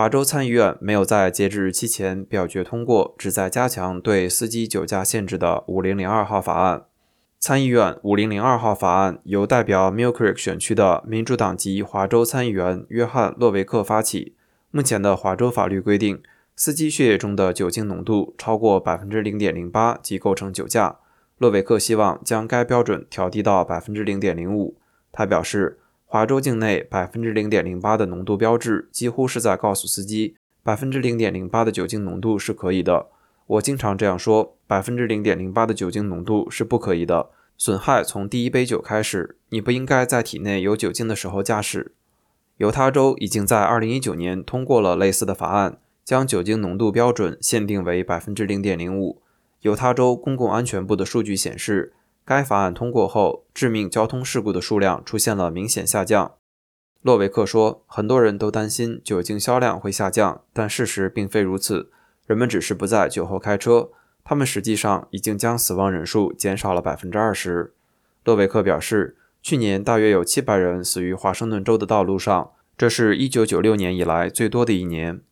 [0.00, 6.84] 华州参议院没有在截止日期前表决通过旨在加强对司机酒驾限制的5002号法案。
[7.38, 14.34] 参议院5002号法案由代表 Mill Creek 选区的民主党籍华州参议员约翰·洛维克发起。
[14.70, 16.22] 目前的华州法律规定，
[16.56, 20.96] 司机血液中的酒精浓度超过百分之零点零八即构成酒驾。
[21.36, 24.78] 洛维克希望将该标准调低到百分之零点零五。
[25.12, 25.79] 他表示，
[26.12, 33.06] 华州境内百分之零点零八的浓度标志几乎是在告诉司机，百分之零点零八的酒精浓度是可以的。
[33.46, 37.30] 我经常这样说，百分之零点零八的酒精浓度是不可以的。
[37.56, 41.92] 损害从第一杯酒开始，你不应该在体内有酒精的时候驾驶。
[42.56, 49.22] 犹他州已经在二零一九年通过了类似的法案，将酒精浓度标准限定为百分之零点零五。
[49.60, 51.92] 犹他州公共安全部的数据显示，
[52.24, 56.34] 该法案通过后，致命交通事故的数量出现了明显下降。
[57.02, 61.90] 洛维克说，很多人都担心酒精销量会下降，但事实并非如此。
[62.26, 63.90] 人们只是不在酒后开车，
[64.22, 67.72] 他们实际上已经将死亡人数减少了百分之二十。
[68.24, 75.22] 洛维克表示，去年大约有七百人死于华盛顿州的道路上，这是一九九六年以来最多的一年。